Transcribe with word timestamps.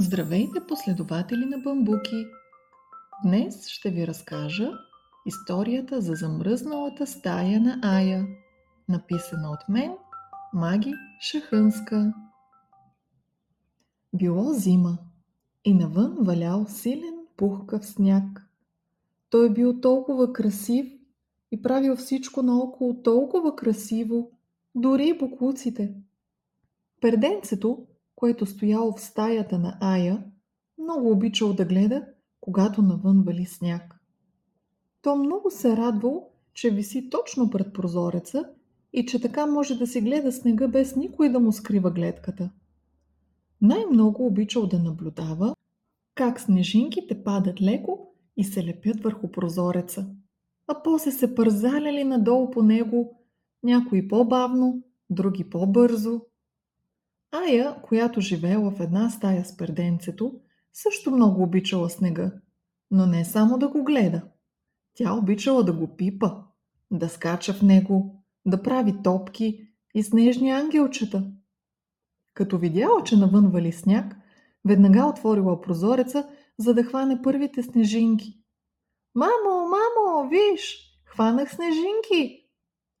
Здравейте, 0.00 0.66
последователи 0.68 1.44
на 1.44 1.58
бамбуки! 1.58 2.26
Днес 3.24 3.68
ще 3.68 3.90
ви 3.90 4.06
разкажа 4.06 4.72
историята 5.26 6.00
за 6.00 6.12
замръзналата 6.14 7.06
стая 7.06 7.60
на 7.60 7.80
Ая, 7.82 8.26
написана 8.88 9.50
от 9.50 9.68
мен, 9.68 9.92
Маги 10.52 10.94
Шахънска. 11.20 12.14
Било 14.14 14.52
зима 14.52 14.98
и 15.64 15.74
навън 15.74 16.16
валял 16.20 16.66
силен 16.68 17.14
пухкав 17.36 17.86
сняг. 17.86 18.50
Той 19.30 19.52
бил 19.52 19.80
толкова 19.80 20.32
красив 20.32 20.86
и 21.52 21.62
правил 21.62 21.96
всичко 21.96 22.42
наоколо 22.42 23.02
толкова 23.02 23.56
красиво, 23.56 24.30
дори 24.74 25.08
и 25.08 25.18
буклуците. 25.18 25.94
Перденцето, 27.00 27.86
което 28.16 28.46
стояло 28.46 28.92
в 28.92 29.00
стаята 29.00 29.58
на 29.58 29.78
Ая, 29.80 30.24
много 30.78 31.10
обичал 31.10 31.52
да 31.52 31.64
гледа, 31.64 32.06
когато 32.40 32.82
навън 32.82 33.22
вали 33.22 33.46
сняг. 33.46 34.00
То 35.02 35.16
много 35.16 35.50
се 35.50 35.76
радвал, 35.76 36.30
че 36.54 36.70
виси 36.70 37.10
точно 37.10 37.50
пред 37.50 37.72
прозореца 37.72 38.44
и 38.92 39.06
че 39.06 39.20
така 39.20 39.46
може 39.46 39.78
да 39.78 39.86
си 39.86 40.00
гледа 40.00 40.32
снега 40.32 40.68
без 40.68 40.96
никой 40.96 41.28
да 41.28 41.40
му 41.40 41.52
скрива 41.52 41.90
гледката. 41.90 42.50
Най-много 43.60 44.26
обичал 44.26 44.66
да 44.66 44.78
наблюдава 44.78 45.54
как 46.14 46.40
снежинките 46.40 47.24
падат 47.24 47.62
леко 47.62 48.14
и 48.36 48.44
се 48.44 48.66
лепят 48.66 49.00
върху 49.00 49.30
прозореца, 49.30 50.06
а 50.66 50.82
после 50.82 51.10
се 51.10 51.34
пързаляли 51.34 52.04
надолу 52.04 52.50
по 52.50 52.62
него, 52.62 53.20
някои 53.62 54.08
по-бавно, 54.08 54.82
други 55.10 55.50
по-бързо, 55.50 56.20
Ая, 57.32 57.82
която 57.82 58.20
живеела 58.20 58.70
в 58.70 58.80
една 58.80 59.10
стая 59.10 59.44
с 59.44 59.56
перденцето, 59.56 60.40
също 60.72 61.10
много 61.10 61.42
обичала 61.42 61.90
снега, 61.90 62.32
но 62.90 63.06
не 63.06 63.24
само 63.24 63.58
да 63.58 63.68
го 63.68 63.84
гледа. 63.84 64.22
Тя 64.94 65.14
обичала 65.14 65.64
да 65.64 65.72
го 65.72 65.96
пипа, 65.96 66.30
да 66.90 67.08
скача 67.08 67.54
в 67.54 67.62
него, 67.62 68.24
да 68.46 68.62
прави 68.62 68.94
топки 69.04 69.68
и 69.94 70.02
снежни 70.02 70.50
ангелчета. 70.50 71.30
Като 72.34 72.58
видяла, 72.58 73.04
че 73.04 73.16
навън 73.16 73.50
вали 73.50 73.72
сняг, 73.72 74.16
веднага 74.64 75.06
отворила 75.06 75.60
прозореца, 75.60 76.28
за 76.58 76.74
да 76.74 76.84
хване 76.84 77.22
първите 77.22 77.62
снежинки. 77.62 78.40
Мамо, 79.14 79.68
мамо, 79.68 80.28
виж, 80.28 80.78
хванах 81.04 81.54
снежинки! 81.54 82.42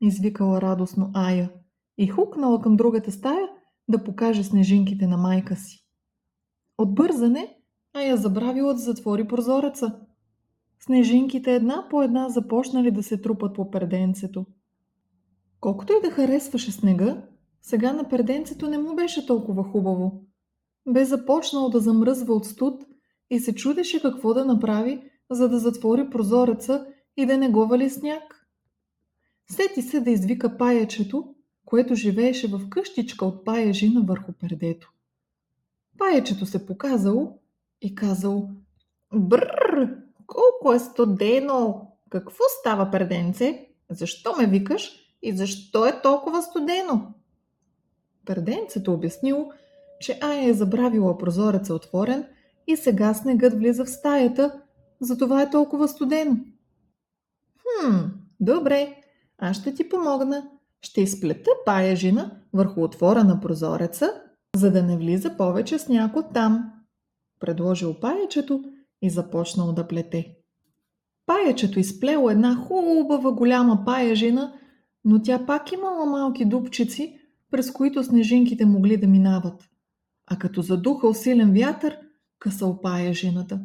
Извикала 0.00 0.60
радостно 0.60 1.10
Ая 1.14 1.50
и 1.98 2.06
хукнала 2.06 2.60
към 2.60 2.76
другата 2.76 3.12
стая, 3.12 3.48
да 3.88 4.04
покаже 4.04 4.44
снежинките 4.44 5.06
на 5.06 5.16
майка 5.16 5.56
си. 5.56 5.86
От 6.78 6.94
бързане, 6.94 7.56
а 7.92 8.00
я 8.00 8.16
забравила 8.16 8.74
да 8.74 8.80
затвори 8.80 9.28
прозореца. 9.28 10.00
Снежинките 10.80 11.54
една 11.54 11.86
по 11.90 12.02
една 12.02 12.28
започнали 12.28 12.90
да 12.90 13.02
се 13.02 13.20
трупат 13.20 13.54
по 13.54 13.70
перденцето. 13.70 14.46
Колкото 15.60 15.92
и 15.92 16.08
да 16.08 16.10
харесваше 16.10 16.72
снега, 16.72 17.22
сега 17.62 17.92
на 17.92 18.08
перденцето 18.08 18.68
не 18.68 18.78
му 18.78 18.94
беше 18.94 19.26
толкова 19.26 19.64
хубаво. 19.64 20.22
Бе 20.88 21.04
започнал 21.04 21.70
да 21.70 21.80
замръзва 21.80 22.34
от 22.34 22.46
студ 22.46 22.84
и 23.30 23.40
се 23.40 23.54
чудеше 23.54 24.02
какво 24.02 24.34
да 24.34 24.44
направи, 24.44 25.02
за 25.30 25.48
да 25.48 25.58
затвори 25.58 26.10
прозореца 26.10 26.86
и 27.16 27.26
да 27.26 27.38
не 27.38 27.48
го 27.48 27.66
вали 27.66 27.90
сняг. 27.90 28.46
Сети 29.50 29.82
се 29.82 30.00
да 30.00 30.10
извика 30.10 30.58
паячето 30.58 31.34
което 31.66 31.94
живееше 31.94 32.48
в 32.48 32.68
къщичка 32.68 33.24
от 33.24 33.44
паяжина 33.44 34.02
върху 34.02 34.32
пердето. 34.32 34.92
Паячето 35.98 36.46
се 36.46 36.66
показало 36.66 37.38
и 37.80 37.94
казало 37.94 38.50
Бррр, 39.14 39.96
колко 40.26 40.72
е 40.72 40.78
студено! 40.78 41.92
Какво 42.10 42.44
става, 42.60 42.90
перденце? 42.90 43.66
Защо 43.90 44.36
ме 44.36 44.46
викаш 44.46 44.90
и 45.22 45.36
защо 45.36 45.86
е 45.86 46.00
толкова 46.02 46.42
студено? 46.42 47.14
Перденцето 48.26 48.92
обяснило, 48.92 49.52
че 50.00 50.18
Ая 50.22 50.48
е 50.48 50.54
забравила 50.54 51.18
прозореца 51.18 51.74
отворен 51.74 52.26
и 52.66 52.76
сега 52.76 53.14
снегът 53.14 53.54
влиза 53.54 53.84
в 53.84 53.90
стаята, 53.90 54.62
затова 55.00 55.42
е 55.42 55.50
толкова 55.50 55.88
студено. 55.88 56.36
Хм, 57.58 57.96
добре, 58.40 59.02
аз 59.38 59.56
ще 59.56 59.74
ти 59.74 59.88
помогна, 59.88 60.50
ще 60.82 61.00
изплета 61.00 61.50
паяжина 61.66 62.40
върху 62.52 62.82
отвора 62.82 63.24
на 63.24 63.40
прозореца, 63.40 64.22
за 64.56 64.72
да 64.72 64.82
не 64.82 64.96
влиза 64.96 65.36
повече 65.36 65.78
сняг 65.78 66.16
от 66.16 66.32
там. 66.34 66.72
Предложил 67.40 68.00
паячето 68.00 68.64
и 69.02 69.10
започнал 69.10 69.72
да 69.72 69.88
плете. 69.88 70.36
Паячето 71.26 71.80
изплело 71.80 72.30
една 72.30 72.54
хубава 72.54 73.32
голяма 73.32 73.84
паяжина, 73.84 74.52
но 75.04 75.22
тя 75.22 75.46
пак 75.46 75.72
имала 75.72 76.06
малки 76.06 76.44
дупчици, 76.44 77.18
през 77.50 77.72
които 77.72 78.04
снежинките 78.04 78.66
могли 78.66 78.96
да 78.96 79.06
минават. 79.06 79.68
А 80.26 80.38
като 80.38 80.62
задухал 80.62 81.14
силен 81.14 81.52
вятър, 81.52 81.98
късал 82.38 82.80
паяжината. 82.80 83.60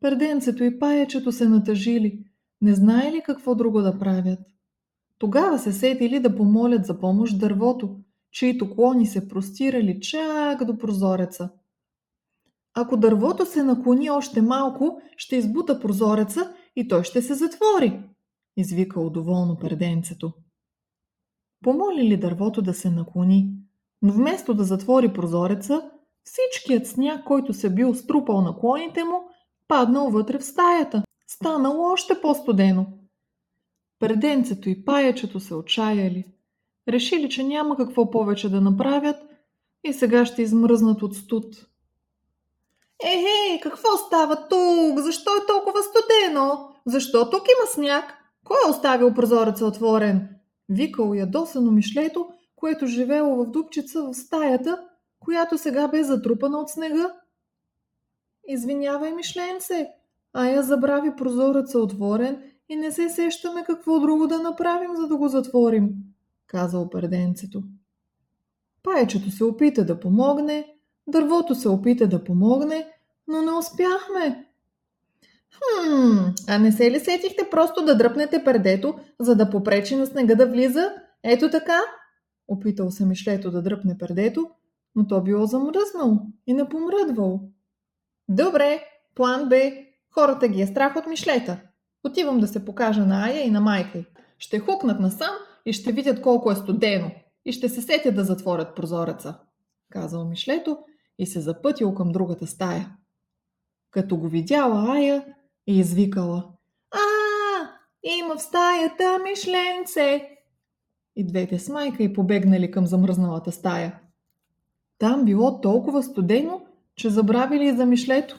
Перденцето 0.00 0.64
и 0.64 0.78
паячето 0.78 1.32
се 1.32 1.48
натъжили, 1.48 2.24
не 2.60 2.74
знаели 2.74 3.22
какво 3.24 3.54
друго 3.54 3.82
да 3.82 3.98
правят. 3.98 4.38
Тогава 5.18 5.58
се 5.58 5.72
сетили 5.72 6.20
да 6.20 6.36
помолят 6.36 6.86
за 6.86 6.98
помощ 6.98 7.38
дървото, 7.38 7.96
чието 8.30 8.74
клони 8.74 9.06
се 9.06 9.28
простирали 9.28 10.00
чак 10.00 10.64
до 10.64 10.78
прозореца. 10.78 11.50
Ако 12.74 12.96
дървото 12.96 13.46
се 13.46 13.62
наклони 13.62 14.10
още 14.10 14.42
малко, 14.42 15.00
ще 15.16 15.36
избута 15.36 15.80
прозореца 15.80 16.54
и 16.76 16.88
той 16.88 17.04
ще 17.04 17.22
се 17.22 17.34
затвори, 17.34 18.02
извика 18.56 19.10
доволно 19.10 19.58
перденцето. 19.58 20.32
Помолили 21.64 22.16
дървото 22.16 22.62
да 22.62 22.74
се 22.74 22.90
наклони, 22.90 23.52
но 24.02 24.12
вместо 24.12 24.54
да 24.54 24.64
затвори 24.64 25.12
прозореца, 25.12 25.90
всичкият 26.24 26.86
сняг, 26.86 27.24
който 27.24 27.52
се 27.52 27.74
бил 27.74 27.94
струпал 27.94 28.40
на 28.40 28.58
клоните 28.58 29.04
му, 29.04 29.20
паднал 29.68 30.10
вътре 30.10 30.38
в 30.38 30.44
стаята. 30.44 31.02
Станало 31.26 31.92
още 31.92 32.20
по-студено. 32.20 32.86
Преденцето 33.98 34.68
и 34.68 34.84
паячето 34.84 35.40
се 35.40 35.54
отчаяли. 35.54 36.24
Решили, 36.88 37.30
че 37.30 37.44
няма 37.44 37.76
какво 37.76 38.10
повече 38.10 38.48
да 38.48 38.60
направят 38.60 39.16
и 39.84 39.92
сега 39.92 40.26
ще 40.26 40.42
измръзнат 40.42 41.02
от 41.02 41.16
студ. 41.16 41.66
Ехей, 43.04 43.60
какво 43.62 43.96
става 43.96 44.48
тук? 44.48 44.98
Защо 44.98 45.30
е 45.36 45.46
толкова 45.46 45.80
студено? 45.82 46.68
Защо 46.86 47.30
тук 47.30 47.42
има 47.42 47.66
сняг? 47.66 48.14
Кой 48.44 48.56
е 48.66 48.70
оставил 48.70 49.14
прозореца 49.14 49.66
отворен? 49.66 50.28
Викал 50.68 51.14
ядосано 51.14 51.70
мишлето, 51.70 52.28
което 52.56 52.86
живеело 52.86 53.36
в 53.36 53.50
дупчица 53.50 54.02
в 54.02 54.14
стаята, 54.14 54.80
която 55.20 55.58
сега 55.58 55.88
бе 55.88 56.04
затрупана 56.04 56.58
от 56.58 56.70
снега. 56.70 57.14
Извинявай, 58.48 59.12
мишленце, 59.12 59.88
а 60.32 60.46
я 60.46 60.62
забрави 60.62 61.16
прозореца 61.16 61.78
отворен 61.78 62.42
и 62.68 62.76
не 62.76 62.92
се 62.92 63.08
сещаме 63.08 63.64
какво 63.64 64.00
друго 64.00 64.26
да 64.26 64.38
направим, 64.38 64.96
за 64.96 65.06
да 65.06 65.16
го 65.16 65.28
затворим, 65.28 65.88
каза 66.46 66.78
оперденцето. 66.78 67.62
Паечето 68.82 69.30
се 69.30 69.44
опита 69.44 69.84
да 69.84 70.00
помогне, 70.00 70.74
дървото 71.06 71.54
се 71.54 71.68
опита 71.68 72.06
да 72.06 72.24
помогне, 72.24 72.88
но 73.28 73.42
не 73.42 73.52
успяхме. 73.52 74.46
Хм, 75.52 76.18
а 76.48 76.58
не 76.58 76.72
се 76.72 76.90
ли 76.90 77.00
сетихте 77.00 77.50
просто 77.50 77.84
да 77.84 77.96
дръпнете 77.96 78.44
пердето, 78.44 78.94
за 79.20 79.36
да 79.36 79.50
попречи 79.50 79.96
на 79.96 80.06
снега 80.06 80.34
да 80.34 80.46
влиза? 80.46 80.92
Ето 81.22 81.50
така? 81.50 81.80
Опитал 82.48 82.90
се 82.90 83.06
Мишлето 83.06 83.50
да 83.50 83.62
дръпне 83.62 83.98
пердето, 83.98 84.50
но 84.96 85.06
то 85.06 85.22
било 85.22 85.46
замръзнало 85.46 86.18
и 86.46 86.54
не 86.54 86.68
помръдвало. 86.68 87.40
Добре, 88.28 88.84
план 89.14 89.48
Б. 89.48 89.56
Хората 90.10 90.48
ги 90.48 90.62
е 90.62 90.66
страх 90.66 90.96
от 90.96 91.06
Мишлета. 91.06 91.60
Отивам 92.06 92.40
да 92.40 92.48
се 92.48 92.64
покажа 92.64 93.06
на 93.06 93.24
Ая 93.24 93.46
и 93.46 93.50
на 93.50 93.60
майка 93.60 93.98
й. 93.98 94.06
Ще 94.38 94.58
хукнат 94.58 95.00
насам 95.00 95.34
и 95.66 95.72
ще 95.72 95.92
видят 95.92 96.22
колко 96.22 96.50
е 96.50 96.54
студено 96.54 97.10
и 97.44 97.52
ще 97.52 97.68
се 97.68 97.82
сетят 97.82 98.14
да 98.14 98.24
затворят 98.24 98.76
прозореца, 98.76 99.38
казал 99.90 100.28
Мишлето 100.28 100.78
и 101.18 101.26
се 101.26 101.40
запътил 101.40 101.94
към 101.94 102.12
другата 102.12 102.46
стая. 102.46 102.96
Като 103.90 104.16
го 104.16 104.28
видяла 104.28 104.96
Ая 104.96 105.24
и 105.66 105.78
извикала 105.78 106.44
А, 106.90 106.98
има 108.02 108.36
в 108.36 108.42
стаята 108.42 109.18
Мишленце! 109.22 110.28
И 111.16 111.26
двете 111.26 111.58
с 111.58 111.68
майка 111.68 112.02
и 112.02 112.12
побегнали 112.12 112.70
към 112.70 112.86
замръзналата 112.86 113.52
стая. 113.52 114.00
Там 114.98 115.24
било 115.24 115.60
толкова 115.60 116.02
студено, 116.02 116.60
че 116.96 117.10
забравили 117.10 117.66
и 117.66 117.76
за 117.76 117.86
Мишлето. 117.86 118.38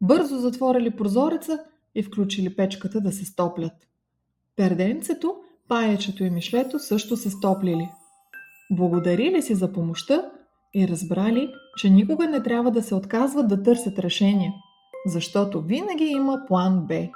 Бързо 0.00 0.38
затворили 0.38 0.96
прозореца 0.96 1.64
и 1.94 2.02
включили 2.02 2.56
печката 2.56 3.00
да 3.00 3.12
се 3.12 3.24
стоплят. 3.24 3.72
Перденцето, 4.56 5.34
паячето 5.68 6.24
и 6.24 6.30
мишлето 6.30 6.78
също 6.78 7.16
се 7.16 7.30
стоплили. 7.30 7.88
Благодарили 8.70 9.42
си 9.42 9.54
за 9.54 9.72
помощта 9.72 10.30
и 10.74 10.88
разбрали, 10.88 11.50
че 11.76 11.90
никога 11.90 12.26
не 12.26 12.42
трябва 12.42 12.70
да 12.70 12.82
се 12.82 12.94
отказват 12.94 13.48
да 13.48 13.62
търсят 13.62 13.98
решение, 13.98 14.52
защото 15.06 15.62
винаги 15.62 16.04
има 16.04 16.44
план 16.48 16.86
Б. 16.86 17.08